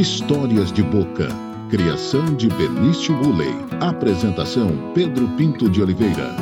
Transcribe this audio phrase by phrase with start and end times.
[0.00, 1.28] Histórias de Boca.
[1.68, 3.52] Criação de Benício Uley.
[3.82, 6.34] Apresentação Pedro Pinto de Oliveira.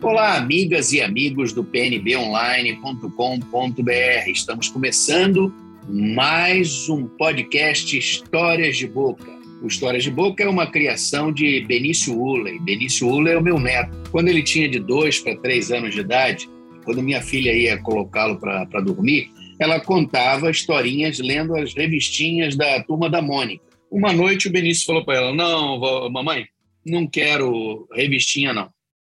[0.00, 4.30] Olá, amigas e amigos do pnbonline.com.br.
[4.30, 5.54] Estamos começando
[5.86, 9.30] mais um podcast Histórias de Boca.
[9.62, 12.58] O Histórias de Boca é uma criação de Benício Uley.
[12.60, 13.94] Benício Uley é o meu neto.
[14.10, 16.48] Quando ele tinha de dois para três anos de idade,
[16.86, 23.10] quando minha filha ia colocá-lo para dormir, ela contava historinhas lendo as revistinhas da Turma
[23.10, 23.64] da Mônica.
[23.90, 26.46] Uma noite o Benício falou para ela: Não, mamãe,
[26.84, 28.70] não quero revistinha, não.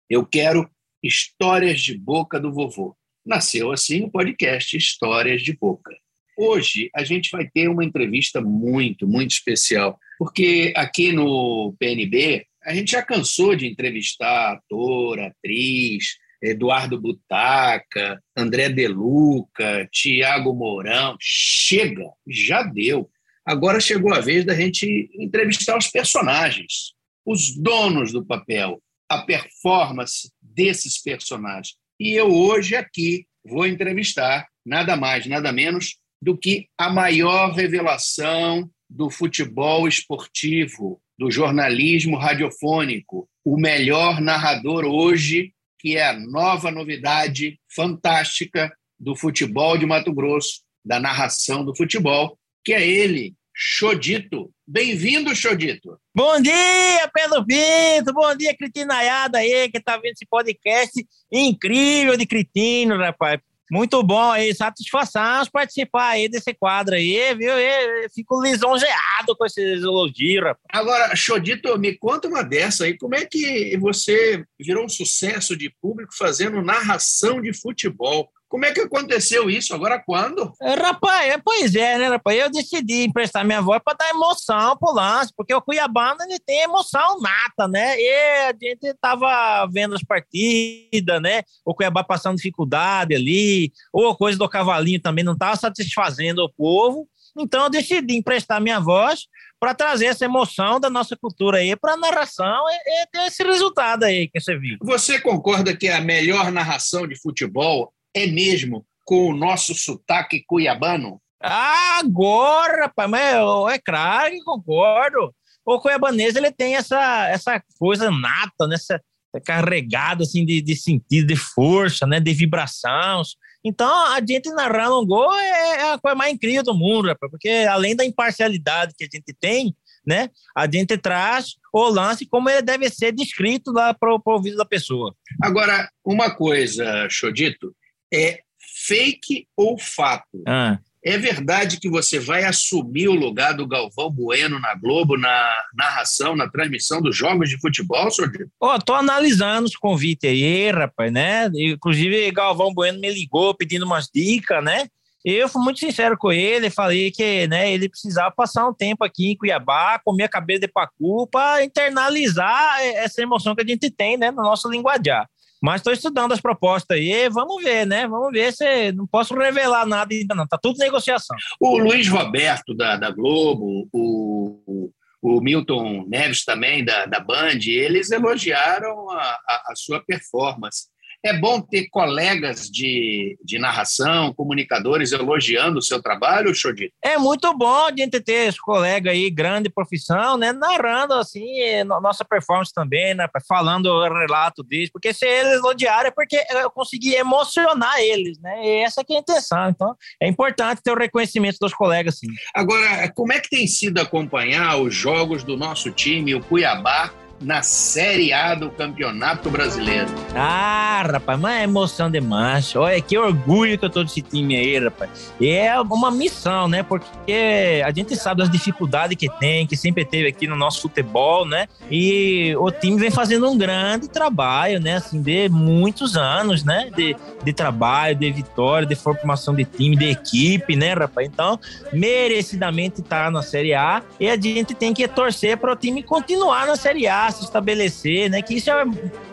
[0.09, 0.70] Eu quero
[1.02, 2.94] histórias de boca do vovô.
[3.25, 5.95] Nasceu assim o podcast Histórias de Boca.
[6.38, 12.73] Hoje a gente vai ter uma entrevista muito, muito especial, porque aqui no PNB a
[12.73, 21.16] gente já cansou de entrevistar ator, atriz, Eduardo Butaca, André Deluca, Tiago Mourão.
[21.20, 23.09] Chega, já deu.
[23.45, 26.94] Agora chegou a vez da gente entrevistar os personagens,
[27.25, 31.75] os donos do papel, a performance desses personagens.
[32.00, 38.70] E eu hoje aqui vou entrevistar nada mais, nada menos do que a maior revelação
[38.89, 47.59] do futebol esportivo, do jornalismo radiofônico, o melhor narrador hoje que é a nova novidade
[47.75, 54.52] fantástica do futebol de Mato Grosso, da narração do futebol, que é ele, Chodito.
[54.65, 55.99] Bem-vindo, Chodito.
[56.15, 58.13] Bom dia, Pedro Pinto.
[58.13, 60.93] Bom dia, Critinaiada aí, que tá vendo esse podcast
[61.31, 63.39] incrível de Critino, rapaz.
[63.72, 67.58] Muito bom aí, satisfação participar aí desse quadro aí, viu?
[67.58, 70.66] Eu fico lisonjeado com esses elogios, rapaz.
[70.73, 75.73] Agora, Chodito, me conta uma dessa aí, como é que você virou um sucesso de
[75.81, 78.30] público fazendo narração de futebol?
[78.52, 79.73] Como é que aconteceu isso?
[79.73, 80.52] Agora quando?
[80.61, 82.37] É, rapaz, é, pois é, né, rapaz?
[82.37, 86.64] Eu decidi emprestar minha voz para dar emoção pro lance, porque o Cuiabá ele tem
[86.64, 87.98] emoção nata, né?
[87.98, 91.43] E a gente tava vendo as partidas, né?
[91.64, 97.08] O Cuiabá passando dificuldade ali, ou coisa do cavalinho também não tava satisfazendo o povo.
[97.39, 99.27] Então eu decidi emprestar minha voz
[99.61, 103.43] para trazer essa emoção da nossa cultura aí para a narração e, e ter esse
[103.43, 104.77] resultado aí que você viu.
[104.81, 111.22] Você concorda que a melhor narração de futebol é mesmo com o nosso sotaque cuiabano?
[111.42, 115.33] Agora, rapaz, mas é claro que concordo.
[115.66, 118.76] O cuiabanês ele tem essa, essa coisa nata, né?
[118.76, 119.02] Essa,
[119.45, 122.20] carregado assim de, de sentido, de força, né?
[122.20, 123.21] De vibração.
[123.64, 127.30] Então, a gente narrando um gol é, é a coisa mais incrível do mundo, rapaz,
[127.30, 129.75] porque além da imparcialidade que a gente tem,
[130.06, 130.30] né?
[130.56, 134.66] A gente traz o lance como ele deve ser descrito lá para o ouvido da
[134.66, 135.16] pessoa.
[135.42, 137.74] Agora, uma coisa, Chodito,
[138.13, 138.39] é
[138.88, 140.42] fake ou fato?
[140.48, 140.80] Ah.
[141.04, 146.36] É verdade que você vai assumir o lugar do Galvão Bueno na Globo, na narração,
[146.36, 148.31] na transmissão dos jogos de futebol, senhor
[148.62, 151.50] Ó, oh, tô analisando os convites aí, rapaz, né?
[151.56, 154.88] Inclusive, Galvão Bueno me ligou pedindo umas dicas, né?
[155.25, 159.31] Eu fui muito sincero com ele, falei que né, ele precisava passar um tempo aqui
[159.31, 164.18] em Cuiabá, comer a cabeça de pacu para internalizar essa emoção que a gente tem
[164.18, 165.27] né, no nosso linguajar.
[165.62, 168.07] Mas estou estudando as propostas aí, vamos ver, né?
[168.07, 168.92] Vamos ver se.
[168.94, 170.48] Não posso revelar nada ainda, não.
[170.48, 171.38] Tá tudo negociação.
[171.60, 178.10] O Luiz Roberto, da, da Globo, o, o Milton Neves também, da, da Band, eles
[178.10, 180.88] elogiaram a, a, a sua performance.
[181.24, 186.94] É bom ter colegas de, de narração, comunicadores elogiando o seu trabalho, Chodito?
[187.01, 190.51] É muito bom a gente ter esse colega aí, grande profissão, né?
[190.51, 193.27] Narrando, assim, nossa performance também, né?
[193.48, 198.65] Falando o relato deles, porque se eles elogiarem é porque eu consegui emocionar eles, né?
[198.65, 199.69] E essa é a intenção.
[199.69, 202.27] Então, é importante ter o reconhecimento dos colegas, sim.
[202.53, 207.63] Agora, como é que tem sido acompanhar os jogos do nosso time, o Cuiabá, na
[207.63, 210.07] Série A do Campeonato Brasileiro.
[210.35, 212.75] Ah, rapaz, mas é emoção demais.
[212.75, 215.33] Olha que orgulho que eu tô desse time aí, rapaz.
[215.39, 216.83] E é uma missão, né?
[216.83, 221.45] Porque a gente sabe das dificuldades que tem, que sempre teve aqui no nosso futebol,
[221.45, 221.67] né?
[221.89, 224.97] E o time vem fazendo um grande trabalho, né?
[224.97, 226.89] Assim, de muitos anos, né?
[226.95, 231.27] De, de trabalho, de vitória, de formação de time, de equipe, né, rapaz?
[231.27, 231.59] Então,
[231.91, 236.67] merecidamente tá na Série A e a gente tem que torcer para o time continuar
[236.67, 238.42] na Série A se estabelecer, né?
[238.42, 238.83] Que isso é,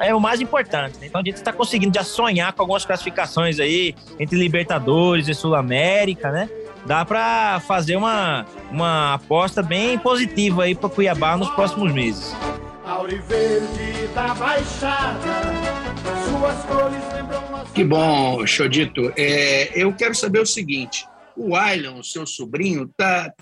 [0.01, 0.99] é o mais importante.
[0.99, 1.07] Né?
[1.07, 6.31] Então a gente está conseguindo já sonhar com algumas classificações aí entre Libertadores e Sul-América,
[6.31, 6.49] né?
[6.87, 12.35] Dá para fazer uma, uma aposta bem positiva aí para Cuiabá nos próximos meses.
[16.29, 16.55] Sua
[17.75, 19.13] Que bom, Chodito.
[19.17, 21.07] É, eu quero saber o seguinte:
[21.37, 23.33] o Ailon, seu sobrinho, tá,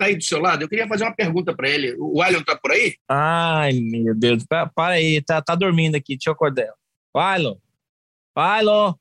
[0.00, 0.62] tá aí do seu lado?
[0.62, 1.94] Eu queria fazer uma pergunta para ele.
[1.98, 2.96] O Ailon tá por aí?
[3.06, 4.44] Ai, meu Deus.
[4.48, 6.16] Para, para aí, tá, tá dormindo aqui.
[6.16, 6.68] Deixa eu acordar.
[7.14, 7.56] Ailon.
[8.34, 8.94] Ailon.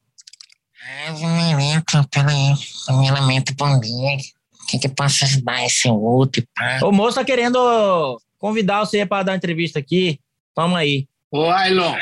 [1.16, 2.54] Primeiramente, peraí.
[2.86, 4.18] Primeiramente, bom dia.
[4.62, 6.80] O que que posso ajudar esse outro, pá?
[6.84, 10.20] O moço tá querendo convidar você para dar uma entrevista aqui.
[10.54, 11.08] Toma aí.
[11.32, 11.96] Ô, Ailon,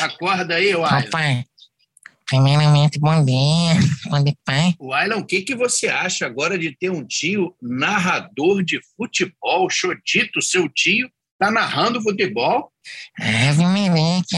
[0.00, 1.02] acorda aí, ô Ailon.
[1.02, 1.44] Papai,
[2.26, 3.74] primeiramente, bom dia.
[4.10, 4.74] Bom dia, pai.
[4.78, 9.68] O Ailon, o que, que você acha agora de ter um tio narrador de futebol?
[9.70, 11.08] Chodito, seu tio,
[11.44, 12.70] tá narrando futebol?
[13.18, 14.36] É, primeiramente,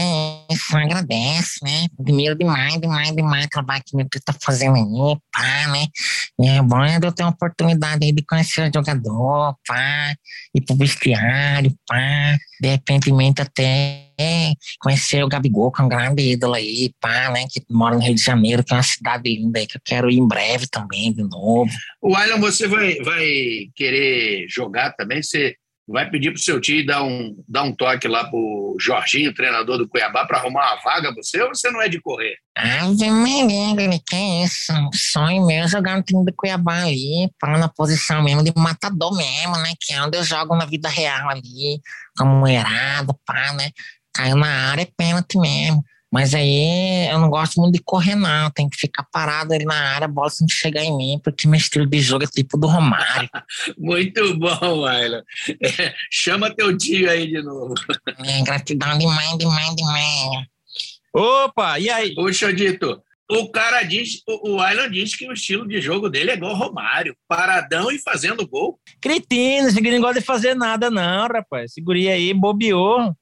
[0.49, 1.87] isso agradece, né?
[1.99, 5.85] Admiro demais, demais, demais o trabalho que meu tio tá fazendo aí, pá, né?
[6.39, 10.15] E é bom eu ter a oportunidade aí de conhecer o jogador, pá,
[10.55, 14.07] ir pro vestiário, pá, de repente até
[14.79, 17.45] conhecer o Gabigol, que é um grande ídolo aí, pá, né?
[17.49, 20.09] Que mora no Rio de Janeiro, que é uma cidade linda aí, que eu quero
[20.09, 21.69] ir em breve também, de novo.
[22.01, 23.25] O Ailon, você vai, vai
[23.75, 25.21] querer jogar também?
[25.21, 25.55] Você
[25.87, 29.87] vai pedir pro seu tio dar um, dar um toque lá pro Jorginho, treinador do
[29.87, 32.35] Cuiabá, para arrumar uma vaga pra você ou você não é de correr?
[32.57, 34.73] Ai, de merengue, que isso?
[34.93, 39.15] Sonho meu é jogar no time do Cuiabá ali, pá, na posição mesmo de matador
[39.15, 39.73] mesmo, né?
[39.79, 41.79] Que é onde eu jogo na vida real ali,
[42.17, 43.71] como mulherada, pá, né?
[44.13, 45.83] Caiu na área, é pênalti mesmo.
[46.11, 48.49] Mas aí eu não gosto muito de correr, não.
[48.51, 51.47] Tem que ficar parado ali na área, a bola tem que chegar em mim, porque
[51.47, 53.29] meu estilo de jogo é tipo do Romário.
[53.77, 55.21] Muito bom, Ailon.
[55.61, 57.73] É, chama teu tio aí de novo.
[58.25, 60.47] É, gratidão demais, demais, demais.
[61.13, 62.13] Opa, e aí?
[62.17, 66.35] Ô, Chodito, o cara diz, o, Ailon diz que o estilo de jogo dele é
[66.35, 68.79] igual Romário, paradão e fazendo gol.
[69.01, 71.71] Cretino, esse guri não gosta de fazer nada, não, rapaz.
[71.71, 73.13] Esse guri aí bobeou.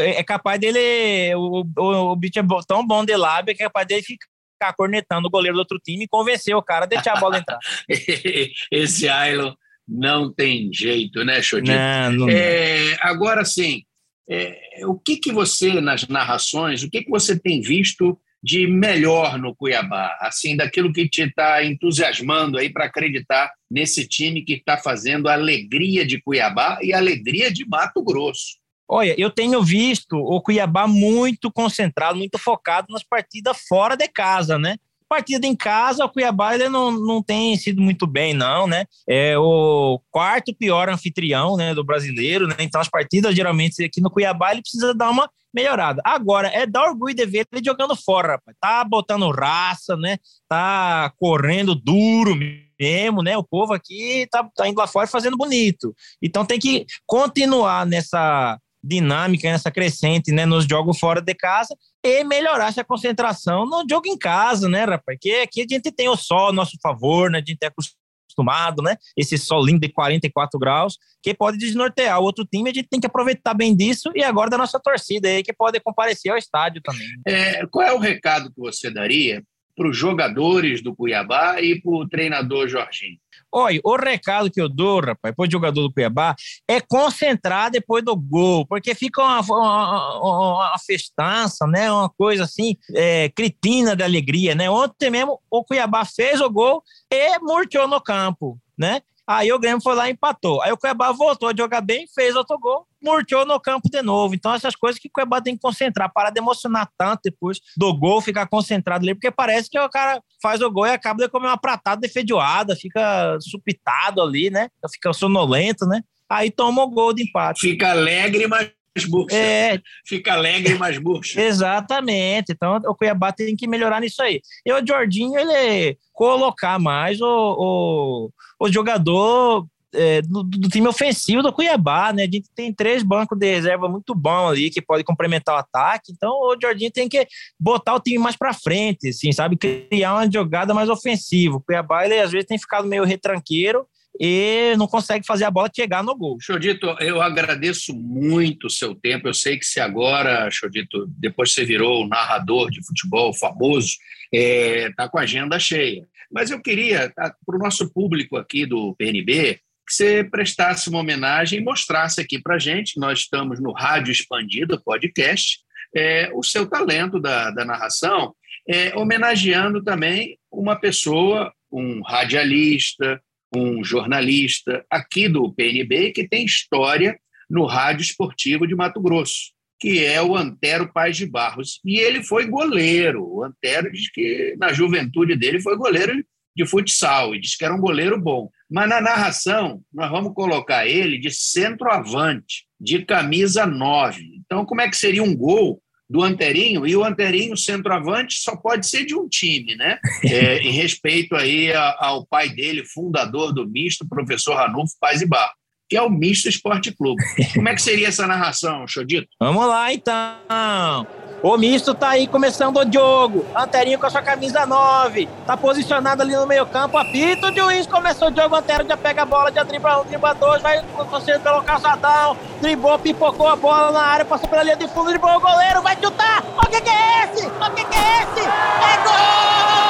[0.00, 1.34] É capaz dele.
[1.34, 5.28] O, o, o bicho é tão bom de lábio que é capaz dele ficar cornetando
[5.28, 7.58] o goleiro do outro time e convencer o cara a deixar a bola entrar.
[8.70, 9.52] Esse Ailon
[9.86, 11.76] não tem jeito, né, Chodito?
[11.76, 13.82] Não, não É, agora sim,
[14.28, 19.38] é, o que, que você, nas narrações, o que, que você tem visto de melhor
[19.38, 20.16] no Cuiabá?
[20.20, 25.34] Assim, daquilo que te está entusiasmando aí para acreditar nesse time que está fazendo a
[25.34, 28.63] alegria de Cuiabá e a alegria de Mato Grosso.
[28.88, 34.58] Olha, eu tenho visto o Cuiabá muito concentrado, muito focado nas partidas fora de casa,
[34.58, 34.76] né?
[35.08, 38.84] Partida em casa, o Cuiabá ele não, não tem sido muito bem, não, né?
[39.08, 42.56] É o quarto pior anfitrião né, do brasileiro, né?
[42.60, 46.02] Então as partidas, geralmente, aqui no Cuiabá, ele precisa dar uma melhorada.
[46.04, 48.56] Agora, é dar orgulho de ver ele jogando fora, rapaz.
[48.60, 50.18] Tá botando raça, né?
[50.48, 52.34] Tá correndo duro
[52.78, 53.36] mesmo, né?
[53.36, 55.94] O povo aqui tá, tá indo lá fora fazendo bonito.
[56.20, 62.22] Então tem que continuar nessa dinâmica, nessa crescente, né, nos jogos fora de casa e
[62.24, 65.02] melhorar essa concentração no jogo em casa, né, rapaz?
[65.04, 67.38] Porque aqui a gente tem o sol a nosso favor, né?
[67.38, 68.96] A gente é acostumado, né?
[69.16, 73.00] Esse sol lindo de 44 graus, que pode desnortear o outro time, a gente tem
[73.00, 76.82] que aproveitar bem disso e agora da nossa torcida aí, que pode comparecer ao estádio
[76.82, 77.06] também.
[77.26, 79.42] É, qual é o recado que você daria
[79.76, 83.18] para os jogadores do Cuiabá e para o treinador Jorginho?
[83.50, 86.34] Olha, o recado que eu dou, rapaz, para o jogador do Cuiabá,
[86.68, 91.90] é concentrar depois do gol, porque fica uma, uma, uma festança, né?
[91.90, 94.68] Uma coisa assim, é, critina de alegria, né?
[94.68, 96.82] Ontem mesmo o Cuiabá fez o gol
[97.12, 99.02] e murchou no campo, né?
[99.26, 100.60] Aí o Grêmio foi lá e empatou.
[100.62, 104.34] Aí o Cuiabá voltou a jogar bem, fez outro gol, murchou no campo de novo.
[104.34, 107.96] Então, essas coisas que o Cuiabá tem que concentrar, para de emocionar tanto depois do
[107.96, 111.30] gol, ficar concentrado ali, porque parece que o cara faz o gol e acaba de
[111.30, 114.68] comer uma pratada de feijoada, fica supitado ali, né?
[114.92, 116.02] Fica sonolento, né?
[116.28, 117.60] Aí toma o gol de empate.
[117.60, 118.70] Fica alegre, mas
[119.04, 119.36] murcha.
[119.36, 121.40] É, Fica alegre, mas murcha.
[121.40, 122.52] Exatamente.
[122.52, 124.40] Então o Cuiabá tem que melhorar nisso aí.
[124.64, 131.42] E o Jorginho, ele colocar mais o, o, o jogador é, do, do, time ofensivo
[131.42, 132.24] do Cuiabá, né?
[132.24, 136.12] A gente tem três bancos de reserva muito bons ali que pode complementar o ataque.
[136.12, 137.26] Então o Jorginho tem que
[137.58, 139.56] botar o time mais para frente, assim, sabe?
[139.56, 141.56] Criar uma jogada mais ofensiva.
[141.56, 143.86] O Cuiabá, ele às vezes tem ficado meio retranqueiro
[144.20, 146.38] e não consegue fazer a bola chegar no gol.
[146.40, 149.28] Chodito, eu agradeço muito o seu tempo.
[149.28, 153.96] Eu sei que se agora, Chodito, depois você virou narrador de futebol famoso,
[154.32, 156.06] está é, tá com a agenda cheia.
[156.30, 161.00] Mas eu queria, tá, para o nosso público aqui do PNB, que você prestasse uma
[161.00, 162.98] homenagem e mostrasse aqui para gente.
[162.98, 165.58] Nós estamos no Rádio Expandido podcast,
[165.94, 168.34] é, o seu talento da, da narração,
[168.68, 173.20] é, homenageando também uma pessoa, um radialista,
[173.56, 177.18] um jornalista aqui do PNB que tem história
[177.48, 181.80] no Rádio Esportivo de Mato Grosso, que é o Antero Paz de Barros.
[181.84, 183.24] E ele foi goleiro.
[183.24, 186.24] O Antero diz que na juventude dele foi goleiro
[186.56, 188.48] de futsal e diz que era um goleiro bom.
[188.70, 194.22] Mas na narração, nós vamos colocar ele de centroavante, de camisa 9.
[194.44, 195.82] Então, como é que seria um gol
[196.14, 196.86] do Anterinho?
[196.86, 199.98] E o Anterinho, centroavante, só pode ser de um time, né?
[200.22, 205.50] É, em respeito aí ao pai dele, fundador do misto, professor Ranulfo Paz e Barro
[205.86, 207.22] que é o Misto Esporte Clube.
[207.54, 209.28] Como é que seria essa narração, Chodito?
[209.38, 211.06] Vamos lá, então.
[211.44, 213.44] O misto tá aí começando o jogo.
[213.54, 215.28] Anterinho com a sua camisa 9.
[215.44, 216.96] Tá posicionado ali no meio campo.
[216.96, 217.86] Apito de Luiz.
[217.86, 218.56] Começou o jogo.
[218.56, 219.52] Antero já pega a bola.
[219.52, 220.62] Já dribla um, dribla dois.
[220.62, 222.34] Vai conseguindo pelo calçadão.
[222.62, 224.24] Driblou, pipocou a bola na área.
[224.24, 225.10] Passou pela linha de fundo.
[225.10, 225.82] Driblou o goleiro.
[225.82, 226.42] Vai chutar.
[226.56, 227.46] O que, que é esse?
[227.46, 228.40] O que, que é esse?
[228.40, 229.84] É gol!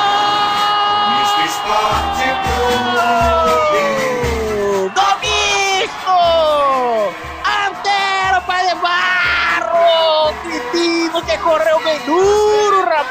[1.21, 4.14] Misto Esporte Clube.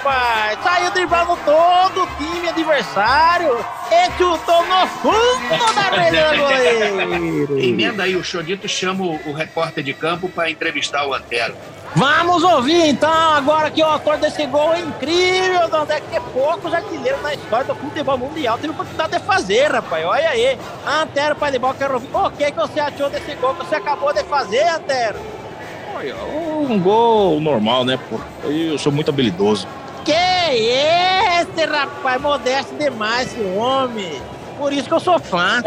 [0.04, 0.60] Rapaz.
[0.62, 3.58] Saiu driblando todo o time adversário
[3.92, 7.60] e chutou no fundo da rede do goleiro.
[7.60, 11.56] Emenda aí, o Chodito chama o repórter de campo para entrevistar o Antero.
[11.96, 16.74] Vamos ouvir então agora que o autor desse gol é incrível, onde é que poucos
[16.74, 20.04] artilheiros na história do futebol mundial teve oportunidade de fazer, rapaz.
[20.04, 20.58] Olha aí,
[20.88, 22.10] Antero Pai de Bola, quero ouvir.
[22.12, 25.20] O que, que você achou desse gol que você acabou de fazer, Antero?
[26.68, 28.20] Um gol normal, né, pô?
[28.50, 29.68] Eu sou muito habilidoso.
[30.56, 32.22] Esse, rapaz?
[32.22, 34.22] Modesto demais esse homem.
[34.58, 35.62] Por isso que eu sou fã.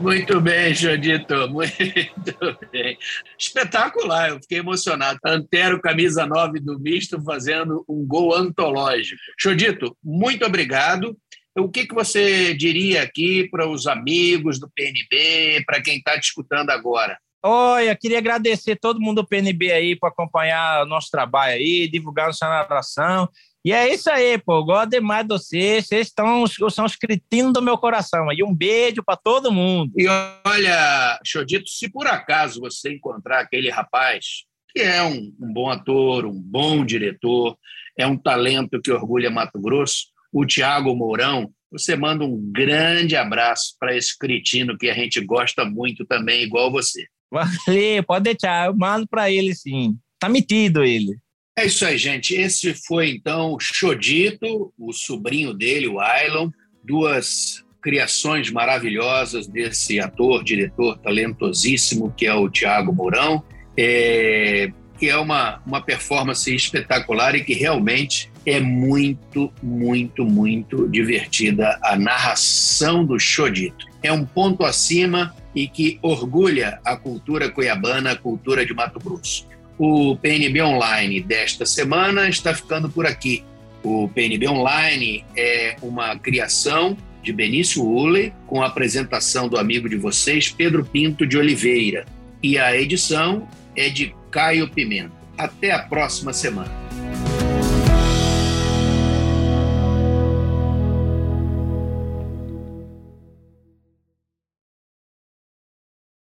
[0.00, 2.96] Muito bem, Jodito, muito bem.
[3.36, 5.18] Espetacular, eu fiquei emocionado.
[5.24, 9.20] Antero, camisa 9 do misto, fazendo um gol antológico.
[9.36, 11.16] Jodito, muito obrigado.
[11.58, 16.26] O que, que você diria aqui para os amigos do PNB, para quem está te
[16.26, 17.18] escutando agora?
[17.42, 22.26] Olha, queria agradecer todo mundo do PNB aí por acompanhar o nosso trabalho aí, divulgar
[22.26, 23.28] nossa narração.
[23.64, 24.64] E é isso aí, pô.
[24.64, 25.86] Gosto demais de vocês.
[25.86, 28.32] Vocês estão, são os cretinos do meu coração.
[28.32, 29.92] E um beijo para todo mundo.
[29.96, 35.70] E olha, Chodito, se por acaso você encontrar aquele rapaz que é um, um bom
[35.70, 37.56] ator, um bom diretor,
[37.96, 43.74] é um talento que orgulha Mato Grosso, o Tiago Mourão, você manda um grande abraço
[43.78, 47.06] para esse cretino que a gente gosta muito também, igual você.
[47.30, 49.96] Valeu, pode deixar, eu mando para ele sim.
[50.18, 51.16] Tá metido ele.
[51.58, 52.34] É isso aí, gente.
[52.34, 56.50] Esse foi então o Chodito, o sobrinho dele, o Ailon,
[56.84, 63.42] duas criações maravilhosas desse ator, diretor talentosíssimo que é o Tiago Mourão,
[63.76, 71.78] é, que é uma, uma performance espetacular e que realmente é muito, muito, muito divertida
[71.82, 73.87] a narração do Chodito.
[74.02, 79.46] É um ponto acima e que orgulha a cultura cuiabana, a cultura de Mato Grosso.
[79.78, 83.44] O PNB Online desta semana está ficando por aqui.
[83.82, 89.96] O PNB Online é uma criação de Benício Ulle, com a apresentação do amigo de
[89.96, 92.06] vocês, Pedro Pinto de Oliveira.
[92.42, 95.12] E a edição é de Caio Pimenta.
[95.36, 96.72] Até a próxima semana.